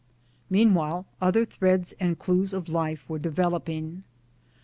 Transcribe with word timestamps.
Meanwhile 0.49 1.05
other 1.21 1.45
threads 1.45 1.93
and 1.99 2.17
clues 2.17 2.53
of 2.53 2.67
life 2.67 3.07
were 3.07 3.19
developing. 3.19 4.03